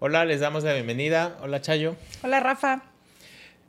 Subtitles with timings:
[0.00, 1.36] Hola, les damos la bienvenida.
[1.42, 1.96] Hola, Chayo.
[2.22, 2.84] Hola, Rafa.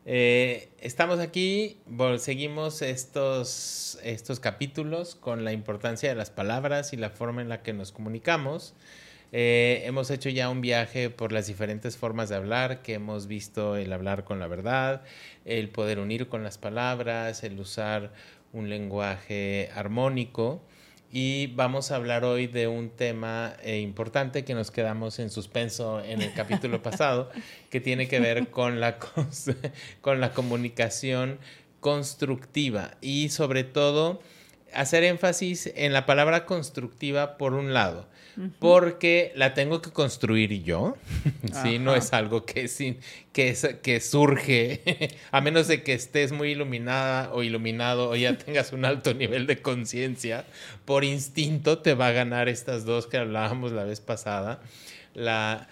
[0.05, 1.78] Eh, estamos aquí,
[2.20, 7.63] seguimos estos, estos capítulos con la importancia de las palabras y la forma en la
[7.63, 8.76] que nos comunicamos.
[9.31, 13.75] Eh, hemos hecho ya un viaje por las diferentes formas de hablar, que hemos visto
[13.75, 15.02] el hablar con la verdad,
[15.46, 18.11] el poder unir con las palabras, el usar
[18.54, 20.61] un lenguaje armónico.
[21.12, 26.02] Y vamos a hablar hoy de un tema eh, importante que nos quedamos en suspenso
[26.02, 27.32] en el capítulo pasado,
[27.71, 29.00] que tiene que ver con la,
[30.02, 31.39] con la comunicación
[31.80, 34.22] constructiva y sobre todo
[34.72, 38.08] hacer énfasis en la palabra constructiva por un lado
[38.59, 40.95] porque la tengo que construir yo,
[41.64, 41.80] ¿sí?
[41.80, 42.70] No es algo que,
[43.34, 48.72] que, que surge, a menos de que estés muy iluminada o iluminado o ya tengas
[48.72, 50.45] un alto nivel de conciencia,
[50.86, 54.61] por instinto te va a ganar estas dos que hablábamos la vez pasada,
[55.14, 55.67] la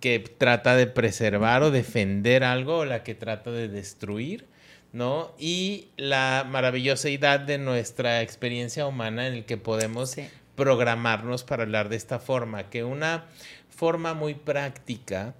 [0.00, 4.46] que trata de preservar o defender algo o la que trata de destruir.
[4.92, 5.34] ¿no?
[5.38, 10.16] Y la maravillosidad de nuestra experiencia humana en el que podemos
[10.58, 13.26] programarnos para hablar de esta forma, que una
[13.70, 15.36] forma muy práctica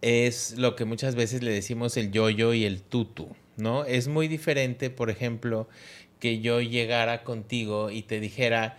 [0.00, 3.84] es lo que muchas veces le decimos el yo-yo y el tutu, ¿no?
[3.84, 5.68] Es muy diferente, por ejemplo,
[6.20, 8.78] que yo llegara contigo y te dijera,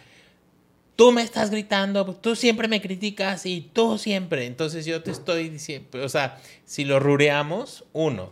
[0.96, 4.46] tú me estás gritando, tú siempre me criticas y tú siempre.
[4.46, 8.32] Entonces yo te estoy diciendo, o sea, si lo rureamos, uno,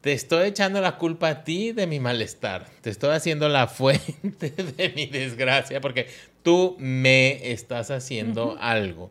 [0.00, 2.66] te estoy echando la culpa a ti de mi malestar.
[2.80, 6.06] Te estoy haciendo la fuente de mi desgracia porque
[6.42, 9.10] tú me estás haciendo algo.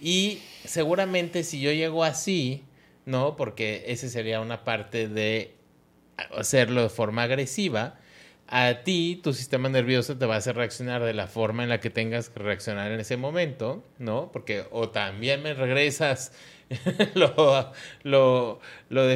[0.00, 2.64] Y seguramente si yo llego así,
[3.06, 3.36] ¿no?
[3.36, 5.54] Porque ese sería una parte de
[6.36, 7.97] hacerlo de forma agresiva.
[8.50, 11.80] A ti, tu sistema nervioso te va a hacer reaccionar de la forma en la
[11.80, 14.30] que tengas que reaccionar en ese momento, ¿no?
[14.32, 16.32] Porque o también me regresas
[17.14, 17.34] lo,
[18.04, 19.06] lo, lo,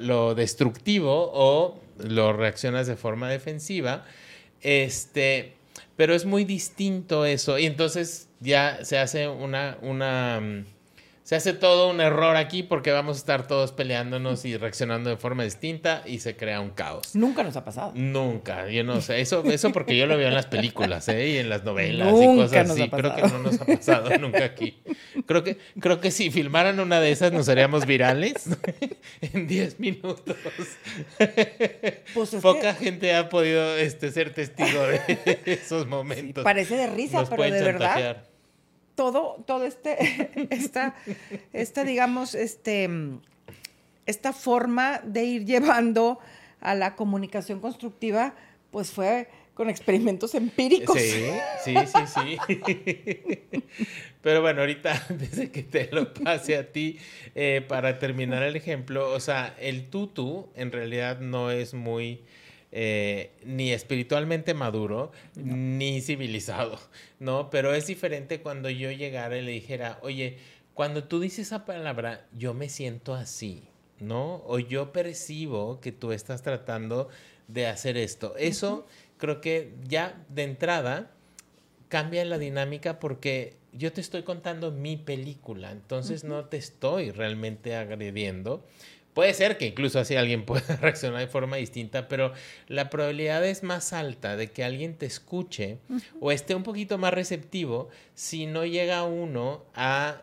[0.00, 4.04] lo, destructivo o lo reaccionas de forma defensiva.
[4.62, 5.54] Este,
[5.96, 7.56] pero es muy distinto eso.
[7.56, 10.75] Y entonces ya se hace una, una mm,
[11.26, 15.16] se hace todo un error aquí porque vamos a estar todos peleándonos y reaccionando de
[15.16, 17.16] forma distinta y se crea un caos.
[17.16, 17.90] Nunca nos ha pasado.
[17.96, 21.30] Nunca, yo no sé, eso, eso porque yo lo veo en las películas ¿eh?
[21.30, 22.88] y en las novelas y cosas así.
[22.88, 24.78] Creo que no nos ha pasado nunca aquí.
[25.26, 28.48] Creo que, creo que si filmaran una de esas nos haríamos virales
[29.20, 30.36] en 10 minutos.
[32.14, 36.44] Pues Poca gente ha podido este, ser testigo de esos momentos.
[36.44, 38.16] parece de risa, pero de verdad
[38.96, 40.96] todo, todo este, esta,
[41.52, 42.90] esta, digamos, este,
[44.06, 46.18] esta forma de ir llevando
[46.60, 48.34] a la comunicación constructiva,
[48.72, 51.00] pues fue con experimentos empíricos.
[51.00, 51.30] Sí,
[51.64, 53.64] sí, sí, sí.
[54.20, 56.98] Pero bueno, ahorita, desde que te lo pase a ti,
[57.34, 62.22] eh, para terminar el ejemplo, o sea, el tutu en realidad no es muy
[62.78, 66.78] eh, ni espiritualmente maduro, ni civilizado,
[67.18, 67.48] ¿no?
[67.48, 70.36] Pero es diferente cuando yo llegara y le dijera, oye,
[70.74, 73.62] cuando tú dices esa palabra, yo me siento así,
[73.98, 74.42] ¿no?
[74.46, 77.08] O yo percibo que tú estás tratando
[77.48, 78.36] de hacer esto.
[78.36, 81.12] Eso creo que ya de entrada
[81.88, 87.74] cambia la dinámica porque yo te estoy contando mi película, entonces no te estoy realmente
[87.74, 88.66] agrediendo
[89.16, 92.34] Puede ser que incluso así alguien pueda reaccionar de forma distinta, pero
[92.68, 95.78] la probabilidad es más alta de que alguien te escuche
[96.20, 100.20] o esté un poquito más receptivo si no llega uno a,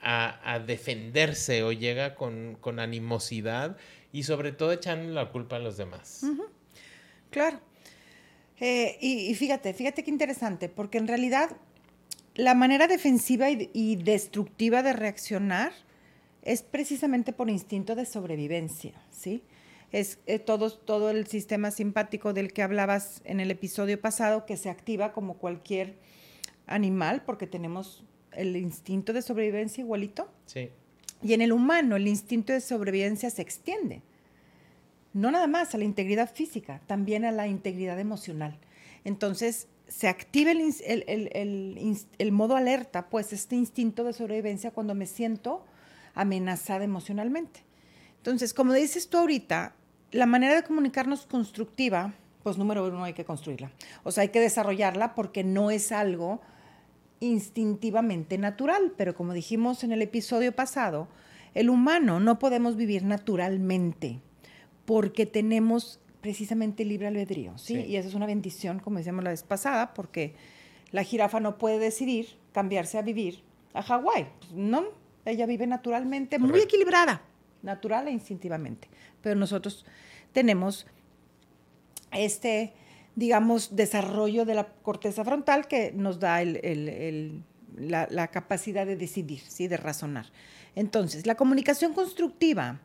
[0.00, 3.76] a, defenderse o llega con, animosidad
[4.12, 6.22] y sobre todo echando la culpa a los demás.
[7.30, 7.58] Claro.
[8.60, 11.56] Eh, y, fíjate, fíjate qué interesante, porque en realidad
[12.36, 15.72] la manera defensiva y destructiva de reaccionar
[16.44, 19.42] es precisamente por instinto de sobrevivencia, ¿sí?
[19.92, 24.56] Es eh, todo, todo el sistema simpático del que hablabas en el episodio pasado que
[24.56, 25.96] se activa como cualquier
[26.66, 30.28] animal porque tenemos el instinto de sobrevivencia igualito.
[30.46, 30.70] Sí.
[31.22, 34.02] Y en el humano el instinto de sobrevivencia se extiende.
[35.12, 38.58] No nada más a la integridad física, también a la integridad emocional.
[39.04, 45.06] Entonces, se activa el, el, el, modo alerta, pues este instinto de sobrevivencia cuando me
[45.06, 45.64] siento
[46.14, 47.64] amenazada emocionalmente.
[48.18, 49.74] Entonces, como dices tú ahorita,
[50.12, 53.72] la manera de comunicarnos constructiva, pues número uno hay que construirla.
[54.02, 56.40] O sea, hay que desarrollarla porque no es algo
[57.20, 61.08] instintivamente natural, pero como dijimos en el episodio pasado,
[61.54, 64.20] el humano no podemos vivir naturalmente
[64.84, 67.80] porque tenemos precisamente libre albedrío, ¿sí?
[67.80, 70.34] Y eso es una bendición, como decíamos la vez pasada, porque
[70.90, 74.26] la jirafa no puede decidir cambiarse a vivir a Hawái.
[74.38, 74.84] Pues, no,
[75.24, 77.22] ella vive naturalmente, muy equilibrada,
[77.62, 78.88] natural e instintivamente.
[79.22, 79.84] Pero nosotros
[80.32, 80.86] tenemos
[82.14, 82.72] este,
[83.16, 89.68] digamos, desarrollo de la corteza frontal que nos da la, capacidad de decidir, ¿sí?
[89.68, 90.26] de razonar.
[90.74, 92.80] Entonces, la comunicación constructiva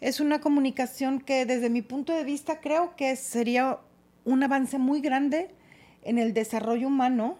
[0.00, 3.78] es una comunicación que desde mi punto de vista creo que sería
[4.24, 5.50] un avance muy grande
[6.02, 7.38] en el desarrollo humano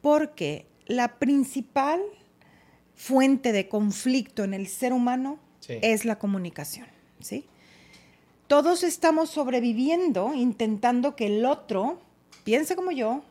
[0.00, 2.00] porque la principal
[2.94, 5.38] fuente de conflicto en el ser humano
[5.68, 6.86] es la comunicación,
[7.20, 7.46] ¿sí?
[8.46, 12.00] Todos estamos sobreviviendo intentando que el otro
[12.44, 13.24] piense como yo,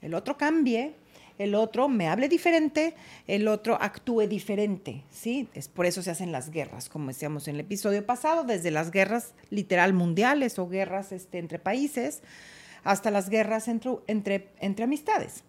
[0.00, 0.94] el otro cambie,
[1.38, 2.94] el otro me hable diferente,
[3.26, 5.48] el otro actúe diferente, ¿sí?
[5.54, 8.90] Es por eso se hacen las guerras, como decíamos en el episodio pasado, desde las
[8.90, 12.22] guerras literal mundiales o guerras este, entre países
[12.84, 15.42] hasta las guerras entre, entre, entre amistades.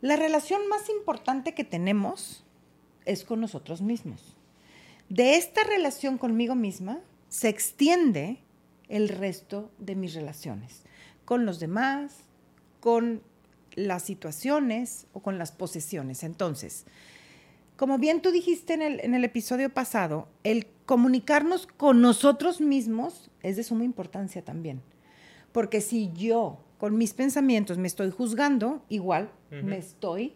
[0.00, 2.44] La relación más importante que tenemos
[3.04, 4.36] es con nosotros mismos.
[5.08, 8.38] De esta relación conmigo misma se extiende
[8.88, 10.82] el resto de mis relaciones,
[11.24, 12.16] con los demás,
[12.80, 13.22] con
[13.74, 16.22] las situaciones o con las posesiones.
[16.24, 16.86] Entonces,
[17.76, 23.30] como bien tú dijiste en el, en el episodio pasado, el comunicarnos con nosotros mismos
[23.42, 24.82] es de suma importancia también.
[25.52, 30.34] Porque si yo con mis pensamientos me estoy juzgando, igual me estoy,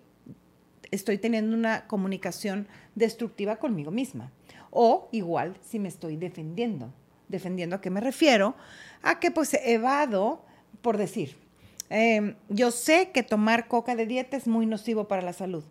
[0.94, 4.32] estoy teniendo una comunicación destructiva conmigo misma.
[4.70, 6.92] O igual si me estoy defendiendo.
[7.28, 8.54] ¿Defendiendo a qué me refiero?
[9.02, 10.44] A que pues evado,
[10.82, 11.36] por decir,
[11.90, 15.64] em, yo sé que tomar coca de dieta es muy nocivo para la salud,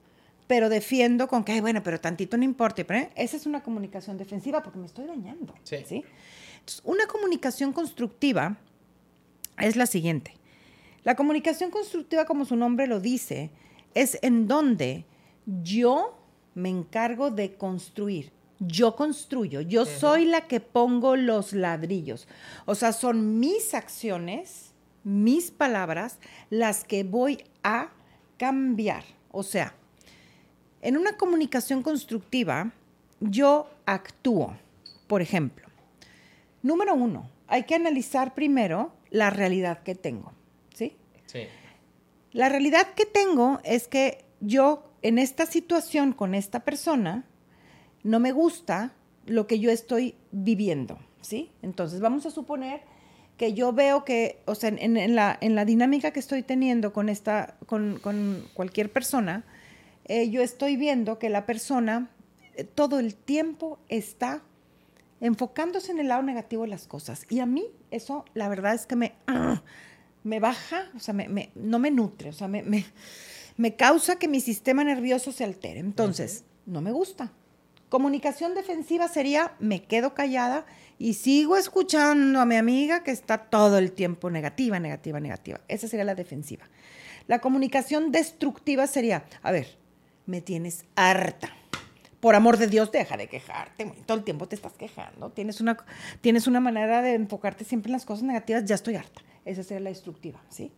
[0.48, 2.84] pero defiendo con que, bueno, pero tantito no importa.
[2.84, 3.12] Pero, ¿eh?
[3.16, 5.54] Esa es una comunicación defensiva porque me estoy dañando.
[5.64, 5.76] Sí.
[5.76, 8.58] Entonces, una comunicación constructiva
[9.60, 10.34] es la siguiente.
[11.04, 13.52] La comunicación constructiva, como su nombre lo dice,
[13.94, 15.06] es en donde
[15.46, 16.18] yo
[16.56, 18.32] me encargo de construir.
[18.60, 22.28] Yo construyo, yo soy la que pongo los ladrillos.
[22.66, 24.72] O sea, son mis acciones,
[25.04, 26.20] mis palabras,
[26.50, 27.90] las que voy a
[28.38, 29.04] cambiar.
[29.32, 29.76] O sea,
[30.82, 32.72] en una comunicación constructiva,
[33.20, 34.56] yo actúo.
[35.08, 35.68] Por ejemplo,
[36.62, 40.32] número uno, hay que analizar primero la realidad que tengo.
[40.74, 40.96] ¿Sí?
[41.26, 41.48] Sí.
[42.32, 47.26] La realidad que tengo es que yo en esta situación con esta persona
[48.04, 48.94] no me gusta
[49.26, 51.52] lo que yo estoy viviendo, ¿sí?
[51.62, 52.82] Entonces vamos a suponer
[53.38, 57.10] que yo veo que, o sea, en, la, en la, dinámica que estoy teniendo con,
[57.10, 58.00] esta, con,
[58.54, 59.44] cualquier persona,
[60.06, 62.10] eh, yo estoy viendo que la persona
[62.56, 64.42] eh, todo el tiempo está
[65.20, 67.26] enfocándose en el lado negativo de las cosas.
[67.30, 69.14] Y a mí eso, la verdad es que me,
[70.24, 72.86] me baja, o sea, me, no me nutre, o sea, me, me,
[73.76, 75.80] causa que mi sistema nervioso se altere.
[75.80, 77.32] Entonces, no me gusta.
[77.90, 80.66] Comunicación defensiva sería, me quedo callada
[80.98, 85.62] y sigo escuchando a mi amiga que está todo el tiempo negativa, negativa, negativa.
[85.68, 86.68] Esa sería la defensiva.
[87.28, 89.78] La comunicación destructiva sería, a ver,
[90.26, 91.50] me tienes harta
[92.20, 93.86] por amor de Dios, deja de quejarte.
[94.06, 95.30] Todo el tiempo te estás quejando.
[95.32, 95.78] Tienes una,
[96.22, 98.64] tienes una manera de enfocarte siempre en las cosas negativas.
[98.64, 99.22] Ya estoy harta.
[99.44, 100.72] Esa sería la destructiva, ¿sí?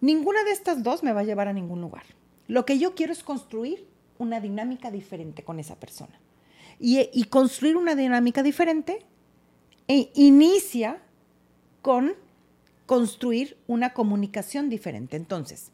[0.00, 2.04] Ninguna de estas dos me va a llevar a ningún lugar.
[2.46, 3.86] Lo que yo quiero es construir
[4.18, 6.18] una dinámica diferente con esa persona.
[6.78, 9.04] Y, construir una dinámica diferente
[9.86, 11.02] e inicia
[11.82, 12.14] con
[12.86, 15.16] construir una comunicación diferente.
[15.16, 15.72] Entonces,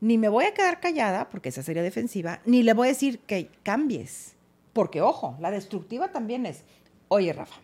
[0.00, 3.20] ni me voy a quedar callada, porque esa sería defensiva, ni le voy a decir
[3.20, 4.34] que cambies.
[4.74, 6.64] Porque, ojo, la destructiva también es,
[7.08, 7.56] oye, Rafa,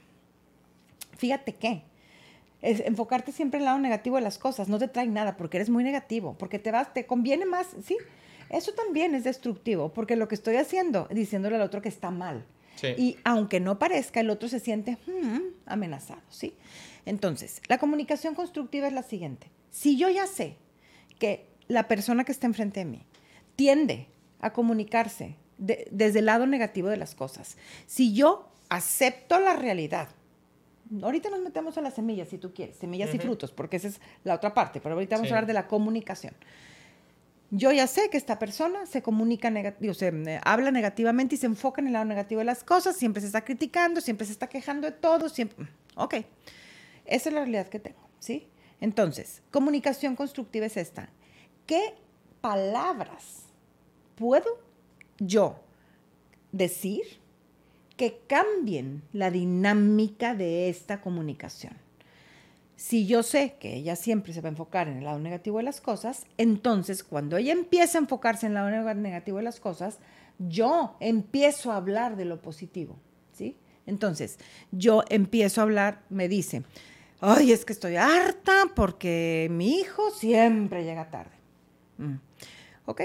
[1.19, 1.83] fíjate que
[2.63, 5.59] es enfocarte siempre en el lado negativo de las cosas, no te trae nada porque
[5.59, 7.97] eres muy negativo, porque te vas, te conviene más, sí,
[8.51, 12.45] eso también es destructivo, porque lo que estoy haciendo, diciéndole al otro que está mal.
[12.97, 16.55] Y aunque no parezca, el otro se siente hmm, amenazado, ¿sí?
[17.05, 19.51] Entonces, la comunicación constructiva es la siguiente.
[19.71, 20.57] Si yo ya sé
[21.19, 23.05] que la persona que está enfrente de mí
[23.55, 24.09] tiende
[24.41, 27.57] a comunicarse desde el lado negativo de las cosas.
[27.87, 30.09] Si yo acepto la realidad,
[31.03, 34.01] ahorita nos metemos a las semillas si tú quieres, semillas y frutos, porque esa es
[34.25, 36.35] la otra parte, pero ahorita vamos a hablar de la comunicación.
[37.53, 41.47] Yo ya sé que esta persona se comunica negativo, se eh, habla negativamente y se
[41.47, 44.47] enfoca en el lado negativo de las cosas, siempre se está criticando, siempre se está
[44.47, 45.67] quejando de todo, siempre.
[45.97, 46.15] Ok,
[47.07, 48.49] esa es la realidad que tengo, ¿sí?
[48.81, 51.11] Entonces, comunicación constructiva es esta.
[51.71, 51.95] ¿qué
[52.41, 53.45] palabras
[54.17, 54.59] puedo
[55.21, 55.61] yo
[56.51, 57.21] decir
[58.01, 61.75] que cambien la dinámica de esta comunicación?
[62.75, 65.65] Si yo sé que ella siempre se va a enfocar en el lado negativo de
[65.65, 69.99] las cosas, entonces cuando ella empieza a enfocarse en el lado negativo de las cosas,
[70.39, 72.97] yo empiezo a hablar de lo positivo,
[73.35, 73.59] ¿sí?
[73.85, 74.39] Entonces,
[74.73, 76.63] yo empiezo a hablar, me dice,
[77.21, 81.37] ay, es que estoy harta porque mi hijo siempre llega tarde.
[81.99, 82.15] Mm.
[82.87, 83.03] Ok,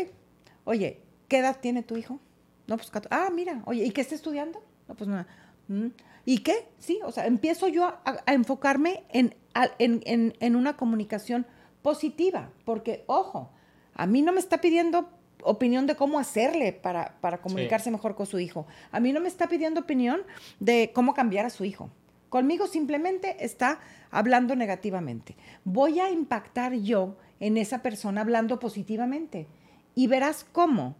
[0.63, 2.21] oye, ¿qué edad tiene tu hijo?
[2.67, 4.63] No, pues, ah, mira, oye, ¿y qué está estudiando?
[4.87, 5.27] No, pues nada.
[5.67, 5.87] Mm.
[6.25, 6.67] ¿Y qué?
[6.79, 9.35] Sí, o sea, empiezo yo a, enfocarme en,
[9.79, 11.45] en, en, una comunicación
[11.81, 13.51] positiva, porque, ojo,
[13.93, 15.09] a mí no me está pidiendo
[15.43, 18.65] opinión de cómo hacerle para, para comunicarse mejor con su hijo.
[18.91, 20.21] A mí no me está pidiendo opinión
[20.59, 21.91] de cómo cambiar a su hijo.
[22.29, 25.37] Conmigo simplemente está hablando negativamente.
[25.63, 29.47] Voy a impactar yo en esa persona hablando positivamente.
[29.93, 30.97] Y verás cómo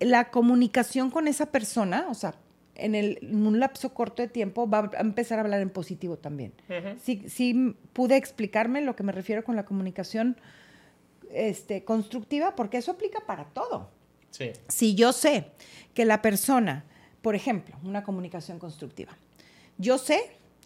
[0.00, 2.34] la comunicación con esa persona, o sea,
[2.74, 6.52] en, el, un lapso corto de tiempo va a empezar a hablar en positivo también.
[7.02, 10.36] sí, pude explicarme lo que me refiero con la comunicación
[11.30, 13.90] este, constructiva, porque eso aplica para todo.
[14.68, 15.46] Si yo sé
[15.94, 16.84] que la persona,
[17.22, 19.16] por ejemplo, una comunicación constructiva,
[19.78, 20.20] yo sé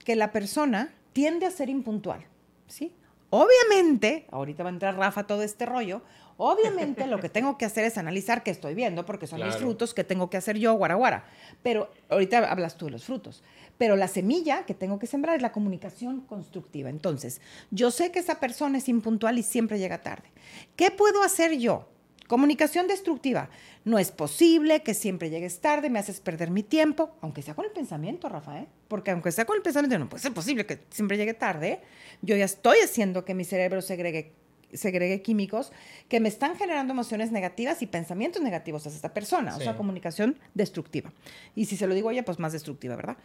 [0.05, 2.25] que la persona tiende a ser impuntual,
[2.67, 2.95] ¿sí?
[3.31, 6.01] Obviamente, ahorita va a entrar Rafa todo este rollo,
[6.39, 9.93] obviamente lo que tengo que hacer es analizar qué estoy viendo, porque son los frutos
[9.93, 11.25] que tengo que hacer yo, guaraguara.
[11.63, 13.43] Pero ahorita hablas tú de los frutos.
[13.77, 16.89] Pero la semilla que tengo que sembrar es la comunicación constructiva.
[16.89, 17.41] Entonces,
[17.71, 20.31] yo sé que esa persona es impuntual y siempre llega tarde.
[20.75, 21.89] ¿Qué puedo hacer yo?
[22.29, 23.49] Comunicación destructiva.
[23.85, 27.65] No es posible que siempre llegues tarde, me haces perder mi tiempo, aunque sea con
[27.65, 28.69] el pensamiento, Rafa, ¿eh?
[28.87, 31.81] Porque aunque sea con el pensamiento, no puede ser posible que siempre llegue tarde.
[32.21, 34.35] Yo ya estoy haciendo que mi cerebro segregue,
[34.73, 35.73] segregue químicos
[36.09, 39.57] que me están generando emociones negativas y pensamientos negativos hacia esta persona.
[39.57, 41.13] O sea, comunicación destructiva.
[41.55, 43.17] Y si se lo digo a ella, pues más destructiva, ¿verdad?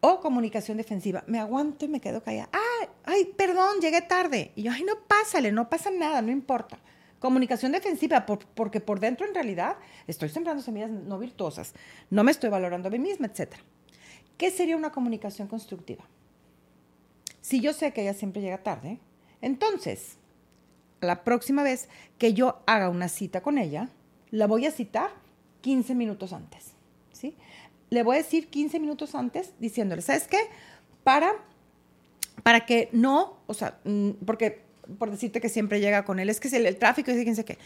[0.00, 1.24] O comunicación defensiva.
[1.26, 2.48] Me aguanto y me quedo callada.
[2.52, 4.52] Ay, ay, perdón, llegué tarde.
[4.54, 6.78] Y yo, ay, no pásale, no pasa nada, no importa.
[7.18, 11.74] Comunicación defensiva, porque por dentro en realidad estoy sembrando semillas no virtuosas,
[12.10, 13.56] no me estoy valorando a mí misma, etc.
[14.36, 16.04] ¿Qué sería una comunicación constructiva?
[17.40, 19.00] Si yo sé que ella siempre llega tarde,
[19.40, 20.17] entonces,
[21.00, 21.88] la próxima vez
[22.18, 23.88] que yo haga una cita con ella,
[24.30, 25.10] la voy a citar
[25.60, 26.72] 15 minutos antes,
[27.12, 27.36] ¿sí?
[27.90, 30.38] Le voy a decir 15 minutos antes diciéndole, ¿sabes qué?
[31.04, 31.32] Para,
[32.42, 34.62] para que no, o sea, mm, porque
[34.98, 37.58] por decirte que siempre llega con él, es que es el, tráfico, y fíjense que,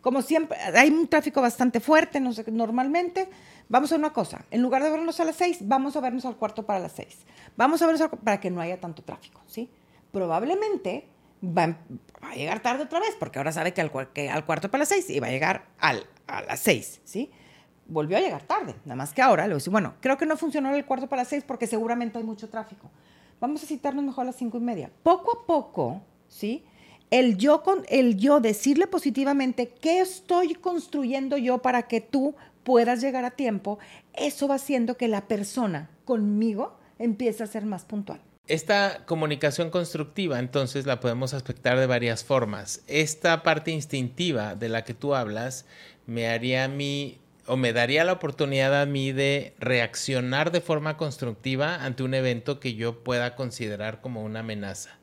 [0.00, 3.28] como siempre, hay un tráfico bastante fuerte, no sé, normalmente,
[3.68, 6.36] vamos a una cosa, en lugar de vernos a las seis, vamos a vernos al
[6.36, 7.18] cuarto para las seis.
[7.56, 9.70] Vamos a vernos para que no haya tanto tráfico, ¿sí?
[10.12, 11.06] Probablemente
[11.42, 11.76] va,
[12.22, 14.88] a llegar tarde otra vez, porque ahora sabe que al, que al cuarto para las
[14.88, 17.30] seis y va a llegar al, a las seis, ¿sí?
[17.88, 20.26] Volvió a llegar tarde, nada más que ahora le voy a decir, bueno, creo que
[20.26, 22.90] no funcionó el cuarto para las seis porque seguramente hay mucho tráfico.
[23.40, 24.90] Vamos a citarnos mejor a las cinco y media.
[25.02, 26.64] Poco a poco, ¿sí?
[27.10, 33.00] El yo, con, el yo decirle positivamente qué estoy construyendo yo para que tú puedas
[33.00, 33.78] llegar a tiempo,
[34.12, 38.20] eso va haciendo que la persona conmigo empiece a ser más puntual.
[38.48, 42.82] Esta comunicación constructiva, entonces, la podemos aspectar de varias formas.
[42.86, 45.66] Esta parte instintiva de la que tú hablas
[46.06, 50.96] me haría a mí o me daría la oportunidad a mí de reaccionar de forma
[50.96, 54.98] constructiva ante un evento que yo pueda considerar como una amenaza.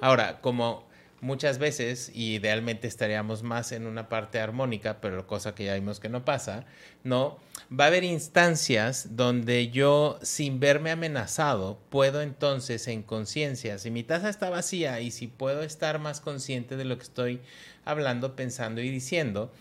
[0.00, 0.89] Ahora, como
[1.20, 6.00] muchas veces, y idealmente estaríamos más en una parte armónica, pero cosa que ya vimos
[6.00, 6.64] que no pasa,
[7.04, 7.38] ¿no?
[7.70, 14.02] Va a haber instancias donde yo, sin verme amenazado, puedo entonces en conciencia, si mi
[14.02, 17.40] taza está vacía y si puedo estar más consciente de lo que estoy
[17.84, 19.52] hablando, pensando y diciendo,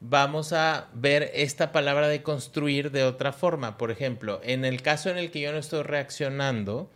[0.00, 3.78] vamos a ver esta palabra de construir de otra forma.
[3.78, 6.90] Por ejemplo, en el caso en el que yo no estoy reaccionando,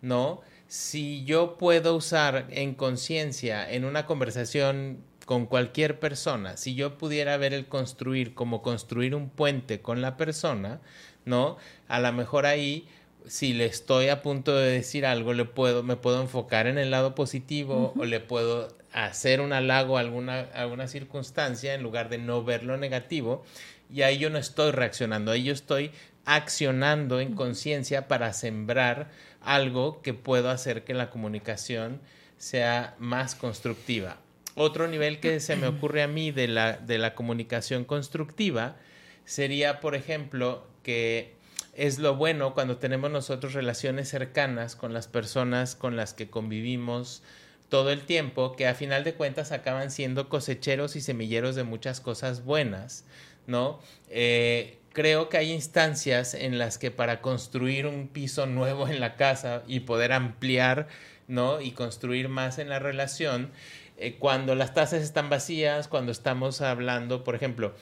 [0.00, 0.42] ¿no?
[0.72, 7.36] Si yo puedo usar en conciencia en una conversación con cualquier persona, si yo pudiera
[7.36, 10.80] ver el construir como construir un puente con la persona,
[11.26, 11.58] ¿no?
[11.88, 12.88] A lo mejor ahí
[13.26, 16.90] si le estoy a punto de decir algo, le puedo, me puedo enfocar en el
[16.90, 22.16] lado positivo o le puedo hacer un halago a alguna, alguna circunstancia en lugar de
[22.16, 23.44] no ver lo negativo.
[23.90, 25.90] Y ahí yo no estoy reaccionando, ahí yo estoy
[26.24, 29.10] accionando en conciencia para sembrar
[29.44, 32.00] algo que pueda hacer que la comunicación
[32.38, 34.18] sea más constructiva.
[34.54, 38.76] Otro nivel que se me ocurre a mí de la, de la comunicación constructiva
[39.24, 41.34] sería, por ejemplo, que
[41.74, 47.22] es lo bueno cuando tenemos nosotros relaciones cercanas con las personas con las que convivimos
[47.70, 52.02] todo el tiempo, que a final de cuentas acaban siendo cosecheros y semilleros de muchas
[52.02, 53.06] cosas buenas,
[53.46, 53.80] ¿no?
[54.10, 59.16] Eh, creo que hay instancias en las que para construir un piso nuevo en la
[59.16, 60.88] casa y poder ampliar
[61.28, 61.60] ¿no?
[61.60, 63.50] Y construir más en la relación
[63.96, 67.74] eh, cuando las tazas están vacías, cuando estamos hablando, por ejemplo,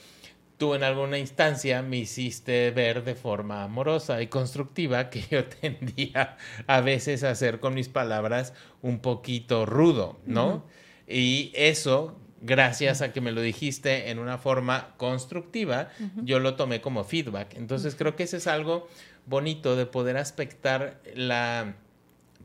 [0.57, 6.37] tú en alguna instancia me hiciste ver de forma amorosa y constructiva que yo tendía
[6.67, 10.63] a veces a ser con mis palabras un poquito rudo, ¿no?
[11.07, 15.89] Y eso, gracias a que me lo dijiste en una forma constructiva,
[16.23, 17.55] yo lo tomé como feedback.
[17.55, 18.87] Entonces creo que eso es algo
[19.25, 21.75] bonito de poder aspectar la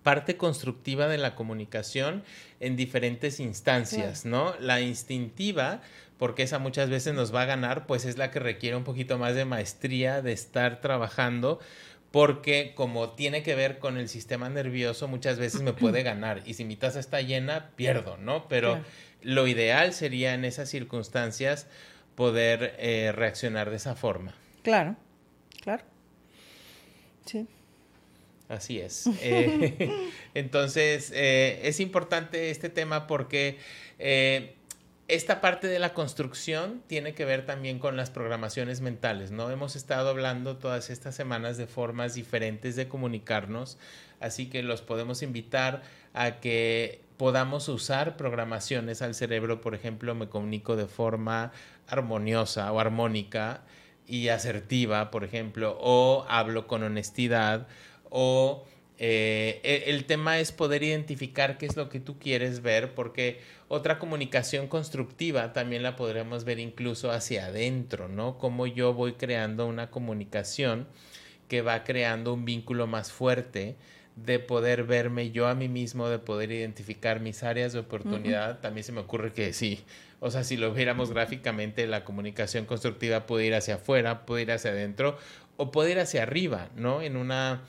[0.03, 2.23] parte constructiva de la comunicación
[2.61, 4.55] en diferentes instancias, ¿no?
[4.61, 5.81] La instintiva,
[6.17, 9.19] porque esa muchas veces nos va a ganar, pues es la que requiere un poquito
[9.19, 11.59] más de maestría, de estar trabajando,
[12.11, 16.43] porque como tiene que ver con el sistema nervioso, muchas veces me puede ganar.
[16.47, 18.49] Y si mi taza está llena, pierdo, ¿no?
[18.49, 18.81] Pero
[19.23, 21.67] lo ideal sería en esas circunstancias
[22.15, 24.35] poder eh, reaccionar de esa forma.
[24.63, 24.97] Claro,
[25.63, 25.85] claro.
[27.27, 27.47] Sí.
[28.49, 29.09] Así es.
[29.23, 33.59] Eh, entonces, eh, es importante este tema porque
[35.09, 39.51] esta parte de la construcción tiene que ver también con las programaciones mentales, ¿no?
[39.51, 43.79] Hemos estado hablando todas estas semanas de formas diferentes de comunicarnos,
[44.19, 45.83] así que los podemos invitar
[46.13, 51.53] a que podamos usar programaciones al cerebro, por ejemplo, me comunico de forma
[51.87, 53.63] armoniosa o armónica
[54.09, 57.69] y asertiva, por ejemplo, o hablo con honestidad,
[58.11, 58.67] o
[58.99, 63.41] eh, e, el tema es poder identificar qué es lo que tú quieres ver, porque
[63.69, 68.39] otra comunicación constructiva también la podremos ver incluso hacia adentro, ¿no?
[68.39, 70.87] Cómo yo voy creando una comunicación
[71.49, 73.77] que va creando un vínculo más fuerte
[74.17, 78.61] de poder verme yo a mí mismo, de poder identificar mis áreas de oportunidad.
[78.61, 79.85] También se me ocurre que sí,
[80.21, 84.53] o sea, si lo viéramos gráficamente, la comunicación constructiva puede ir hacia afuera, puede ir
[84.53, 85.19] hacia adentro
[85.59, 87.03] o puede ir hacia arriba, ¿no?
[87.03, 87.63] En una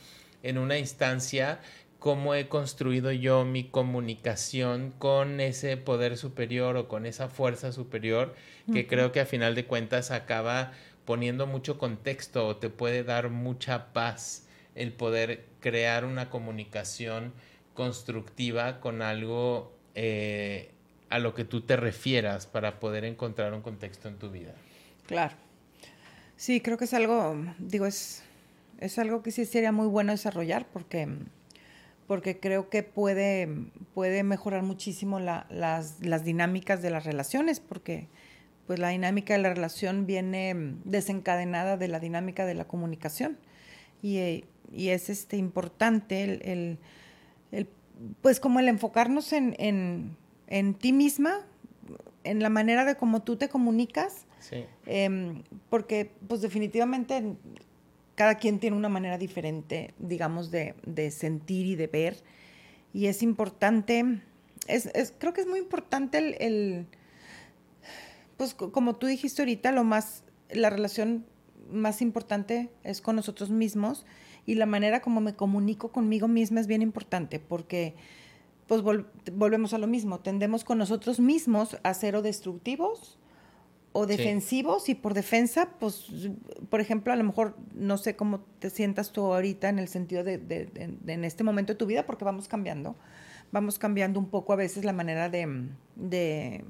[0.44, 1.60] en una instancia
[2.00, 8.36] cómo he construido yo mi comunicación con ese poder superior o con esa fuerza superior
[8.72, 10.74] que creo que a final de cuentas acaba
[11.06, 17.34] poniendo mucho contexto o te puede dar mucha paz el poder crear una comunicación
[17.74, 20.72] constructiva con algo eh,
[21.10, 24.54] a lo que tú te refieras para poder encontrar un contexto en tu vida.
[25.08, 25.36] Claro.
[26.36, 28.24] Sí, creo que es algo, digo, es
[28.80, 31.08] es algo que sí sería muy bueno desarrollar porque,
[32.08, 33.50] porque creo que puede,
[33.94, 38.08] puede mejorar muchísimo las, las, dinámicas de las relaciones, porque
[38.66, 43.38] pues la dinámica de la relación viene desencadenada de la dinámica de la comunicación.
[44.02, 46.78] Y, y es este importante el,
[47.52, 47.68] el,
[48.22, 50.16] pues como el enfocarnos en, en,
[50.48, 51.46] en, ti misma,
[52.24, 54.66] en la manera de cómo tú te comunicas, sí.
[54.86, 57.24] Em, porque pues definitivamente
[58.18, 60.74] cada quien tiene una manera diferente, digamos, de,
[61.12, 62.24] sentir y de ver.
[62.92, 64.24] Y es importante,
[64.68, 66.88] es, creo que es muy importante el,
[68.36, 71.28] pues como tú dijiste ahorita, lo más, la relación
[71.72, 74.04] más importante es con nosotros mismos
[74.48, 77.94] y la manera como me comunico conmigo misma es bien importante porque
[78.66, 83.20] pues volvemos a lo mismo, tendemos con nosotros mismos a ser destructivos
[84.00, 86.06] o defensivos y por defensa, pues,
[86.70, 90.24] por ejemplo, a lo mejor no sé cómo te sientas tú ahorita en el sentido
[90.24, 90.70] de,
[91.08, 92.96] en este momento de tu vida, porque vamos cambiando,
[93.52, 96.64] vamos cambiando un poco a veces la manera de,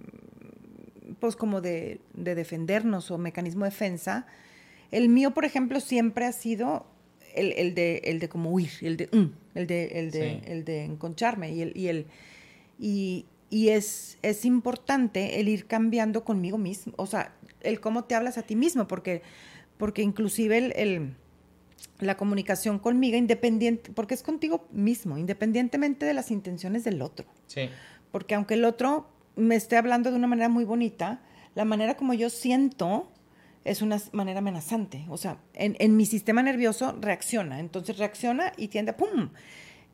[1.19, 4.25] pues como de, defendernos o mecanismo de defensa.
[4.91, 6.85] El mío, por ejemplo, siempre ha sido
[7.35, 10.85] el, de, el de como huir, el de, mm, el de, el de, el de
[10.85, 12.05] enconcharme y el, y el,
[12.79, 18.15] y, y es, es importante el ir cambiando conmigo mismo, o sea, el cómo te
[18.15, 19.21] hablas a ti mismo, porque,
[19.77, 21.15] porque inclusive el,
[21.99, 27.25] la comunicación conmigo, independiente, porque es contigo mismo, independientemente de las intenciones del otro.
[27.47, 27.69] Sí.
[28.11, 31.21] Porque aunque el otro me esté hablando de una manera muy bonita,
[31.55, 33.11] la manera como yo siento
[33.63, 35.05] es una manera amenazante.
[35.09, 39.29] O sea, en, en mi sistema nervioso reacciona, entonces reacciona y tiende a ¡pum!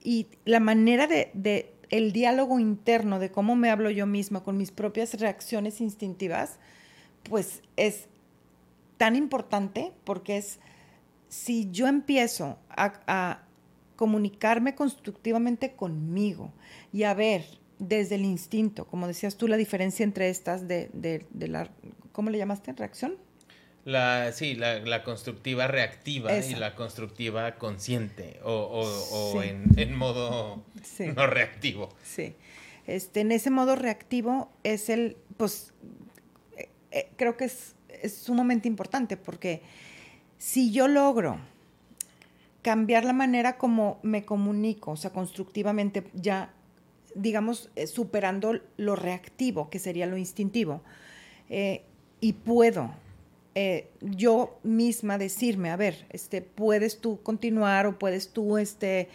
[0.04, 4.72] Y la manera de, el diálogo interno de cómo me hablo yo misma con mis
[4.72, 6.58] propias reacciones instintivas,
[7.30, 8.08] pues es
[8.98, 10.58] tan importante porque es,
[11.30, 13.44] si yo empiezo a,
[13.96, 16.52] comunicarme constructivamente conmigo
[16.92, 17.46] y a ver
[17.78, 21.70] desde el instinto, como decías tú, la diferencia entre estas de, de la,
[22.12, 22.74] ¿cómo le llamaste?
[22.74, 23.18] ¿Reacción?
[23.86, 30.64] La, sí, la, constructiva reactiva y la constructiva consciente o, en, modo
[31.16, 31.90] no reactivo.
[32.02, 32.34] Sí.
[32.88, 35.74] Este, en ese modo reactivo es el, pues,
[36.58, 39.62] eh, eh, creo que es, es sumamente importante porque
[40.38, 41.38] si yo logro
[42.62, 46.54] cambiar la manera como me comunico, o sea, constructivamente, ya
[47.16, 50.82] digamos, eh, superando lo reactivo, que sería lo instintivo.
[52.22, 53.03] Y puedo
[53.56, 59.10] eh, yo misma decirme, a ver, este, puedes tú continuar o puedes tú, este,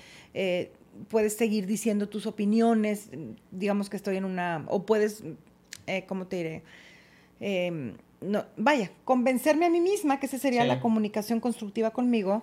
[1.09, 3.11] puedes seguir diciendo tus opiniones,
[3.51, 5.25] digamos que estoy en una, o puedes,
[6.07, 6.63] ¿cómo te diré?
[7.41, 12.43] Em, no, vaya, convencerme a mí misma, que esa sería la comunicación constructiva conmigo,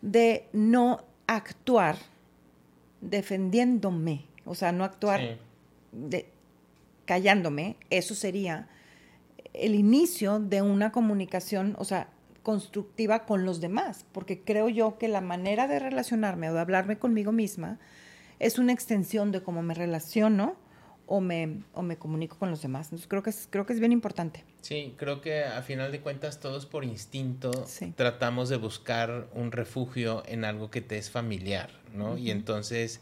[0.00, 1.96] de no actuar
[3.00, 5.38] defendiéndome, o sea, no actuar
[5.92, 6.26] de,
[7.04, 8.68] callándome, eso sería
[9.58, 12.08] el inicio de una comunicación, o sea,
[12.42, 16.98] constructiva con los demás, porque creo yo que la manera de relacionarme o de hablarme
[16.98, 17.78] conmigo misma
[18.38, 20.56] es una extensión de cómo me relaciono
[21.06, 22.86] o me, o me comunico con los demás.
[22.86, 24.44] Entonces creo que es, creo que es bien importante.
[24.60, 27.50] Sí, creo que a final de cuentas todos por instinto
[27.96, 32.18] tratamos de buscar un refugio en algo que te es familiar, ¿no?
[32.18, 33.00] Y entonces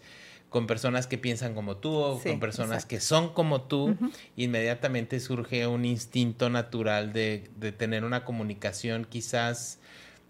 [0.48, 3.96] con personas que piensan como tú o con personas que son como tú,
[4.36, 9.78] inmediatamente surge un instinto natural de, de tener una comunicación quizás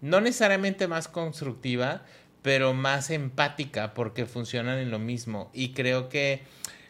[0.01, 2.03] no necesariamente más constructiva,
[2.41, 5.49] pero más empática porque funcionan en lo mismo.
[5.53, 6.43] Y creo que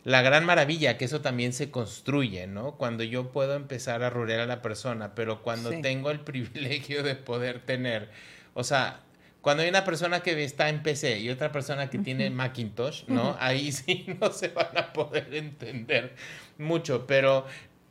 [0.03, 2.75] la gran maravilla, que eso también se construye, ¿no?
[2.75, 7.15] Cuando yo puedo empezar a rodear a la persona, pero cuando tengo el privilegio de
[7.15, 8.09] poder tener,
[8.53, 9.01] o sea,
[9.41, 13.35] cuando hay una persona que está en PC y otra persona que tiene Macintosh, ¿no?
[13.39, 16.15] Ahí sí no se van a poder entender
[16.57, 17.45] mucho, pero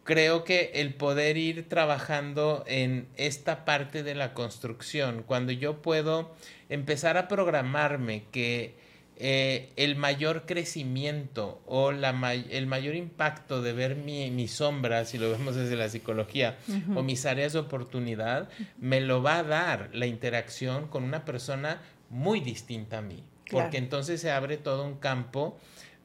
[0.04, 6.34] creo que el poder ir trabajando en esta parte de la construcción, cuando yo puedo
[6.68, 8.74] empezar a programarme que
[9.18, 15.16] eh, el mayor crecimiento o la el mayor impacto de ver mi, mi, sombra, si
[15.16, 16.58] lo vemos desde la psicología,
[16.94, 21.80] o mis áreas de oportunidad, me lo va a dar la interacción con una persona
[22.10, 23.24] muy distinta a mí.
[23.50, 25.56] Porque entonces se abre todo un campo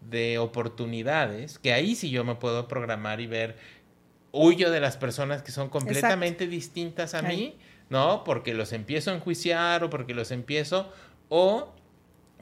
[0.10, 3.58] de oportunidades, que ahí sí yo me puedo programar y ver,
[4.32, 7.58] huyo de las personas que son completamente distintas a mí,
[7.90, 8.24] ¿no?
[8.24, 10.92] Porque los empiezo a enjuiciar o porque los empiezo,
[11.28, 11.74] o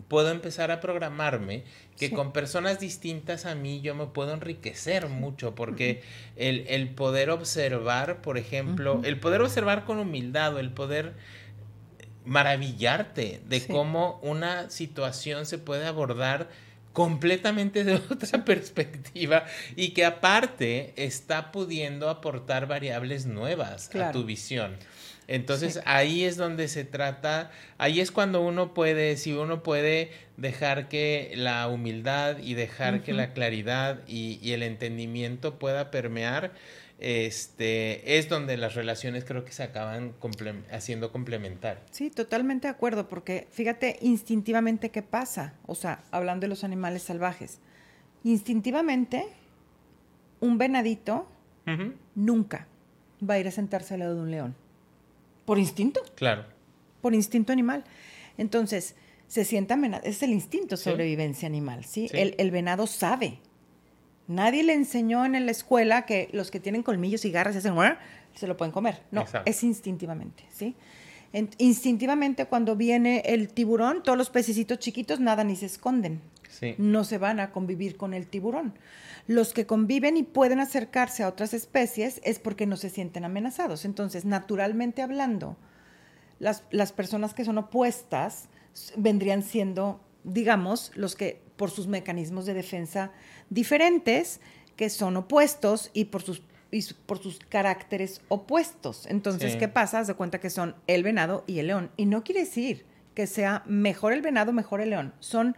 [0.09, 1.63] puedo empezar a programarme
[1.97, 6.01] que con personas distintas a mí yo me puedo enriquecer mucho porque
[6.35, 11.13] el, poder observar, por ejemplo, el poder observar con humildad o el poder
[12.25, 16.49] maravillarte de cómo una situación se puede abordar
[16.93, 19.45] completamente de otra perspectiva
[19.75, 24.77] y que aparte está pudiendo aportar variables nuevas a tu visión.
[25.29, 30.89] Entonces ahí es donde se trata, ahí es cuando uno puede, si uno puede dejar
[30.89, 36.51] que la humildad y dejar que la claridad y, el entendimiento pueda permear,
[36.97, 40.15] este, es donde las relaciones creo que se acaban
[40.71, 41.83] haciendo complementar.
[41.91, 47.03] Sí, totalmente de acuerdo, porque fíjate instintivamente qué pasa, o sea, hablando de los animales
[47.03, 47.59] salvajes,
[48.23, 49.27] instintivamente
[50.39, 51.27] un venadito
[52.15, 52.65] nunca
[53.21, 54.68] va a ir a sentarse al lado de un león.
[55.49, 56.01] Por instinto.
[56.13, 56.45] Claro.
[57.01, 57.83] Por instinto animal.
[58.37, 58.93] Entonces,
[59.27, 60.07] se sienta amenazado.
[60.07, 62.07] Es el instinto sobrevivencia animal, ¿sí?
[62.13, 63.39] El, venado sabe.
[64.27, 67.73] Nadie le enseñó en la escuela que los que tienen colmillos y garras hacen
[68.35, 69.01] se lo pueden comer.
[69.09, 70.75] No, es instintivamente, ¿sí?
[71.57, 76.21] instintivamente cuando viene el tiburón, todos los pececitos chiquitos nada ni se esconden.
[76.77, 78.73] No se van a convivir con el tiburón.
[79.27, 83.85] Los que conviven y pueden acercarse a otras especies es porque no se sienten amenazados.
[83.85, 85.57] Entonces, naturalmente hablando,
[86.39, 88.49] las, las personas que son opuestas
[88.97, 93.11] vendrían siendo, digamos, los que por sus mecanismos de defensa
[93.49, 94.39] diferentes,
[94.75, 96.41] que son opuestos y por sus
[97.05, 99.07] por sus caracteres opuestos.
[99.07, 100.05] Entonces, ¿qué pasa?
[100.05, 101.91] Se cuenta que son el venado y el león.
[101.97, 102.85] Y no quiere decir
[103.15, 105.13] que sea mejor el venado, mejor el león.
[105.19, 105.55] Son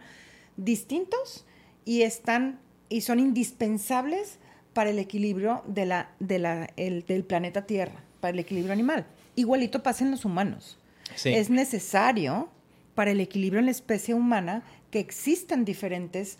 [0.56, 1.44] distintos
[1.84, 4.38] y están y son indispensables
[4.74, 9.06] para el equilibrio de la, de la, del planeta Tierra, para el equilibrio animal.
[9.34, 10.78] Igualito pasa en los humanos.
[11.24, 12.48] Es necesario
[12.94, 16.38] para el equilibrio en la especie humana que existan diferentes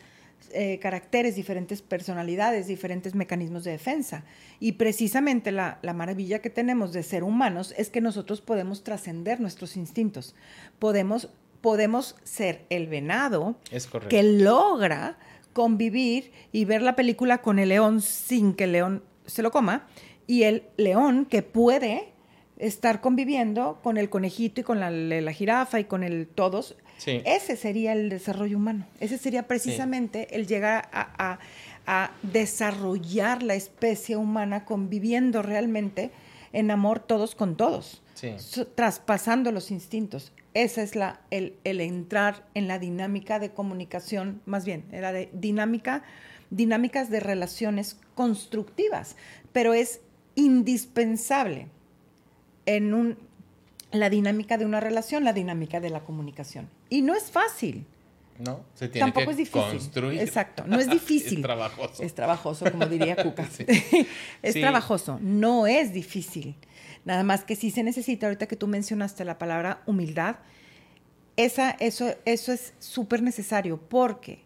[0.53, 4.25] eh, caracteres, diferentes personalidades, diferentes mecanismos de defensa.
[4.61, 9.40] Y precisamente la, la maravilla que tenemos de ser humanos es que nosotros podemos trascender
[9.40, 10.35] nuestros instintos.
[10.79, 11.31] Podemos,
[11.62, 13.57] podemos ser el venado
[14.11, 15.16] que logra
[15.55, 19.87] convivir y ver la película con el león sin que el león se lo coma,
[20.27, 22.12] y el león que puede
[22.59, 26.77] estar conviviendo con el conejito y con la, jirafa y con el todos.
[27.05, 28.87] Ese sería el desarrollo humano.
[29.01, 31.38] Ese sería precisamente el llegar a,
[32.22, 36.12] desarrollar la especie humana conviviendo realmente
[36.53, 38.03] en amor todos con todos,
[38.77, 40.33] traspasando los instintos.
[40.55, 45.31] Esa es la, el, el, entrar en la dinámica de comunicación, más bien, era de
[45.33, 46.03] dinámica,
[46.51, 49.17] dinámicas de relaciones constructivas,
[49.53, 50.01] pero es
[50.35, 51.69] indispensable
[52.67, 53.19] en un,
[53.93, 56.69] la dinámica de una relación, la dinámica de la comunicación.
[56.91, 57.87] Y no es fácil.
[58.38, 59.71] No, se tiene Tampoco es difícil.
[59.71, 60.21] construir.
[60.21, 61.38] Exacto, no es difícil.
[61.38, 62.03] es trabajoso.
[62.03, 63.49] Es trabajoso, como diría Cuca.
[64.43, 66.57] es trabajoso, no es difícil.
[67.05, 70.37] Nada más que sí se necesita, ahorita que tú mencionaste la palabra humildad,
[71.37, 74.41] esa, eso, eso es súper necesario porque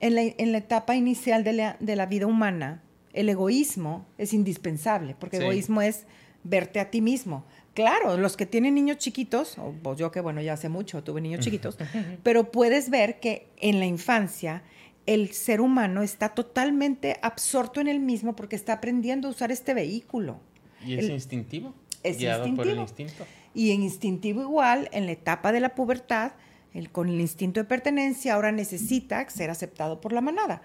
[0.00, 4.34] en la, en la, etapa inicial de la, de la, vida humana, el egoísmo es
[4.34, 6.04] indispensable, porque egoísmo es
[6.44, 7.44] verte a ti mismo.
[7.74, 11.20] Claro, los que tienen niños chiquitos, o pues yo que bueno, ya hace mucho tuve
[11.20, 11.78] niños chiquitos,
[12.22, 14.62] pero puedes ver que en la infancia
[15.06, 19.72] el ser humano está totalmente absorto en el mismo porque está aprendiendo a usar este
[19.72, 20.40] vehículo.
[20.84, 21.74] Y es instintivo.
[22.02, 22.56] Es instintivo.
[22.56, 23.24] por el instinto.
[23.54, 26.32] Y en instintivo igual, en la etapa de la pubertad,
[26.74, 30.62] el, con el instinto de pertenencia, ahora necesita ser aceptado por la manada.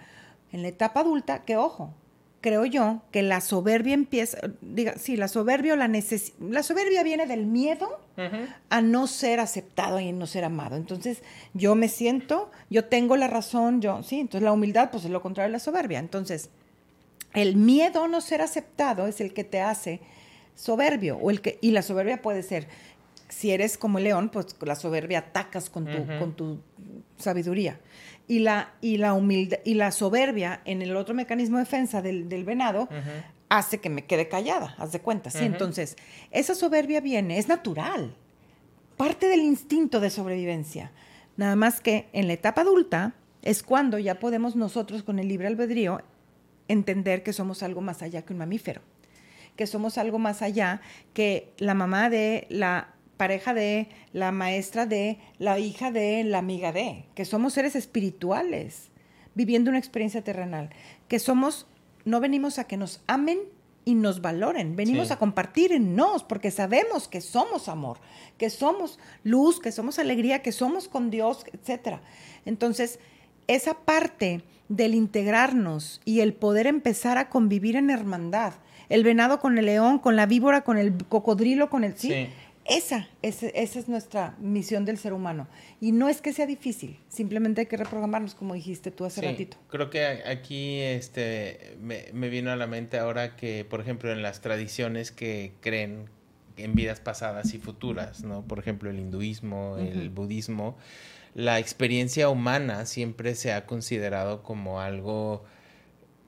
[0.51, 1.93] En la etapa adulta, que ojo,
[2.41, 7.45] creo yo que la soberbia empieza, diga, sí, la soberbia, la, la soberbia viene del
[7.45, 7.99] miedo
[8.69, 10.75] a no ser aceptado y no ser amado.
[10.75, 15.11] Entonces, yo me siento, yo tengo la razón, yo, sí, entonces la humildad, pues es
[15.11, 15.99] lo contrario de la soberbia.
[15.99, 16.49] Entonces,
[17.33, 20.01] el miedo a no ser aceptado es el que te hace
[20.55, 22.67] soberbio, o el que, y la soberbia puede ser,
[23.29, 26.59] si eres como el león, pues la soberbia atacas con tu, con tu
[27.17, 27.79] sabiduría
[28.27, 32.43] y la, y la humildad y la soberbia en el otro mecanismo de defensa del,
[32.43, 32.89] venado
[33.49, 35.29] hace que me quede callada, haz de cuenta.
[35.29, 35.43] ¿sí?
[35.43, 35.97] Entonces,
[36.31, 38.15] esa soberbia viene, es natural,
[38.97, 40.91] parte del instinto de sobrevivencia.
[41.35, 45.47] Nada más que en la etapa adulta es cuando ya podemos nosotros con el libre
[45.47, 46.01] albedrío
[46.67, 48.81] entender que somos algo más allá que un mamífero,
[49.55, 50.81] que somos algo más allá
[51.13, 56.71] que la mamá de la pareja de, la maestra de, la hija de, la amiga
[56.71, 58.89] de, que somos seres espirituales
[59.35, 60.71] viviendo una experiencia terrenal,
[61.07, 61.67] que somos,
[62.03, 63.39] no venimos a que nos amen
[63.85, 67.99] y nos valoren, venimos a compartir en nos, porque sabemos que somos amor,
[68.37, 71.99] que somos luz, que somos alegría, que somos con Dios, etc.
[72.45, 72.99] Entonces,
[73.47, 78.53] esa parte del integrarnos y el poder empezar a convivir en hermandad,
[78.89, 81.95] el venado con el león, con la víbora, con el cocodrilo, con el...
[81.95, 82.27] sí
[82.65, 85.47] esa, esa, es nuestra misión del ser humano.
[85.79, 89.57] Y no es que sea difícil, simplemente hay que reprogramarnos, como dijiste tú hace ratito.
[89.69, 94.21] Creo que aquí este, me, me, vino a la mente ahora que, por ejemplo, en
[94.21, 96.09] las tradiciones que creen
[96.57, 98.43] en vidas pasadas y futuras, ¿no?
[98.43, 100.77] Por ejemplo, el hinduismo, el budismo,
[101.33, 105.43] la experiencia humana siempre se ha considerado como algo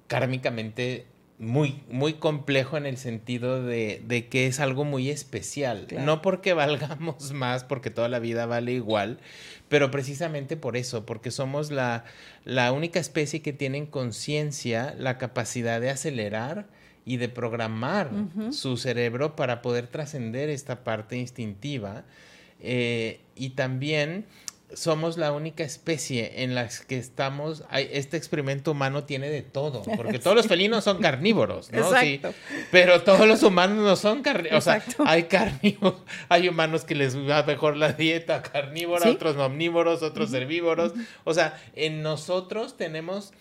[0.08, 1.06] kármicamente
[1.40, 5.88] muy, muy complejo en el sentido de, que es algo muy especial.
[6.00, 9.20] No porque valgamos más, porque toda la vida vale igual,
[9.70, 12.06] pero precisamente por eso, porque somos la,
[12.46, 16.68] la única especie que tiene conciencia la capacidad de acelerar
[17.06, 18.10] y de programar
[18.52, 22.06] su cerebro para poder trascender esta parte instintiva.
[22.62, 24.26] Eh, y también
[24.76, 30.20] somos la única especie en la que estamos, este experimento humano tiene de todo, porque
[30.20, 31.80] todos los felinos son carnívoros, ¿no?
[31.80, 32.34] Exacto.
[32.72, 37.18] pero todos los humanos no son carnívoros, o sea, hay carnívoros, hay humanos que les
[37.18, 43.34] va mejor la dieta carnívora, otros omnívoros, otros herbívoros, o sea, en nosotros tenemos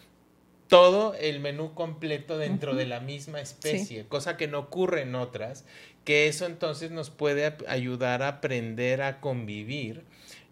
[0.69, 5.67] todo el menú completo dentro de la misma especie, cosa que no ocurre en otras,
[6.05, 10.05] que eso entonces nos puede ayudar a aprender a convivir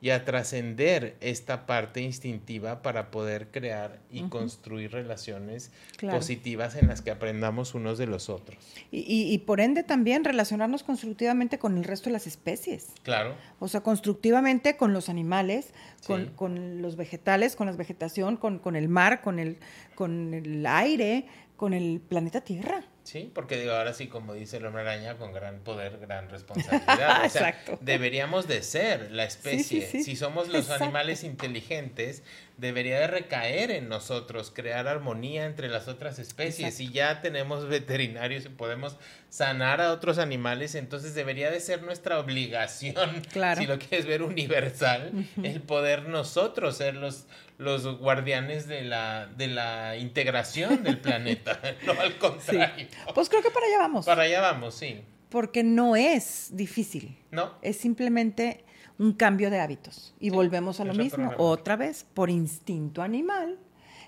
[0.02, 7.02] y a trascender esta parte instintiva para poder crear y construir relaciones positivas en las
[7.02, 8.58] que aprendamos unos de los otros.
[8.90, 12.88] Y, por ende también relacionarnos constructivamente con el resto de las especies.
[13.02, 13.34] Claro.
[13.58, 15.72] O sea, constructivamente con los animales,
[16.06, 19.58] con, los vegetales, con la vegetación, con, con el mar, con el,
[19.94, 22.84] con el aire, con el planeta Tierra.
[23.10, 27.24] Sí, porque digo, ahora sí, como dice el hombre araña, con gran poder, gran responsabilidad.
[27.24, 29.84] O sea, deberíamos de ser la especie.
[30.04, 32.22] si somos los animales inteligentes,
[32.60, 36.74] debería de recaer en nosotros, crear armonía entre las otras especies.
[36.74, 38.96] Si ya tenemos veterinarios y podemos
[39.30, 43.22] sanar a otros animales, entonces debería de ser nuestra obligación,
[43.56, 49.48] si lo quieres ver universal, el poder nosotros ser los, los guardianes de la, de
[49.48, 52.88] la integración del planeta, no al contrario.
[53.14, 54.04] Pues creo que para allá vamos.
[54.04, 55.00] Para allá vamos, sí.
[55.30, 57.16] Porque no es difícil.
[57.30, 57.54] No.
[57.62, 58.64] Es simplemente
[59.00, 60.14] un cambio de hábitos.
[60.20, 63.58] Y volvemos a lo mismo, otra vez, por instinto animal,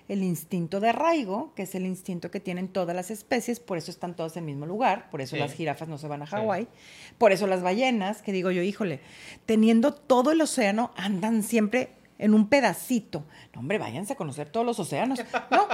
[0.07, 3.89] el instinto de arraigo, que es el instinto que tienen todas las especies, por eso
[3.89, 5.39] están todas en el mismo lugar, por eso Sí.
[5.39, 6.31] las jirafas no se van a Sí.
[6.35, 6.67] Hawái,
[7.17, 8.99] por eso las ballenas, que digo yo, híjole,
[9.45, 13.25] teniendo todo el océano, andan siempre en un pedacito.
[13.53, 15.19] No, hombre, váyanse a conocer todos los océanos.
[15.49, 15.67] No,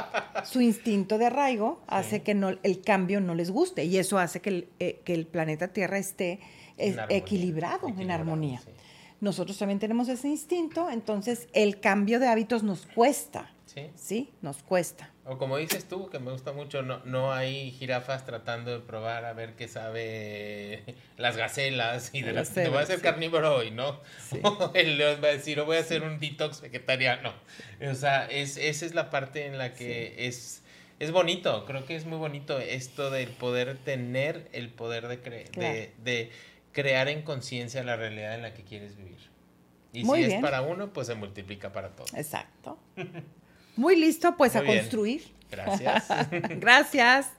[0.45, 2.21] su instinto de arraigo hace Sí.
[2.21, 5.27] que no, el cambio no les guste y eso hace que el, eh, que el
[5.27, 6.39] planeta Tierra esté
[6.77, 8.61] En armonía, equilibrado, en equilibrado, armonía.
[9.21, 13.87] Nosotros también tenemos ese instinto, entonces el cambio de hábitos nos cuesta, Sí.
[13.95, 14.33] ¿sí?
[14.41, 15.11] Nos cuesta.
[15.25, 19.25] O como dices tú, que me gusta mucho, no, no hay jirafas tratando de probar
[19.25, 20.83] a ver qué sabe
[21.17, 22.93] las gacelas y de Las repente voy a sí.
[23.01, 23.99] carnívoro hoy, ¿no?
[24.29, 24.39] Sí.
[24.43, 27.31] O el león va a decir, o voy a hacer un detox vegetariano.
[27.87, 30.63] O sea, es, esa es la parte en la que es,
[30.99, 35.49] es bonito, creo que es muy bonito esto del poder tener el poder de, cre-
[35.51, 35.73] Claro.
[35.75, 36.31] de, de
[36.81, 39.19] crear en conciencia la realidad en la que quieres vivir.
[39.91, 40.37] Y Muy si bien.
[40.37, 42.13] es para uno, pues se multiplica para todos.
[42.13, 42.79] Exacto.
[43.75, 44.77] Muy listo, pues Muy a bien.
[44.79, 45.33] construir.
[45.49, 46.07] Gracias.
[46.31, 47.31] Gracias.